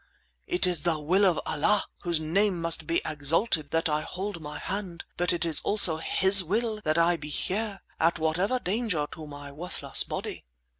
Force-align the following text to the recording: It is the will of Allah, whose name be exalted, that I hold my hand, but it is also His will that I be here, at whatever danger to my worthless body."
It 0.47 0.65
is 0.65 0.81
the 0.81 0.97
will 0.97 1.25
of 1.27 1.39
Allah, 1.45 1.83
whose 2.01 2.19
name 2.19 2.67
be 2.87 3.03
exalted, 3.05 3.69
that 3.69 3.87
I 3.87 4.01
hold 4.01 4.41
my 4.41 4.57
hand, 4.57 5.03
but 5.15 5.31
it 5.31 5.45
is 5.45 5.59
also 5.61 5.97
His 5.97 6.43
will 6.43 6.81
that 6.83 6.97
I 6.97 7.17
be 7.17 7.29
here, 7.29 7.81
at 7.99 8.17
whatever 8.17 8.57
danger 8.57 9.05
to 9.11 9.27
my 9.27 9.51
worthless 9.51 10.03
body." 10.03 10.43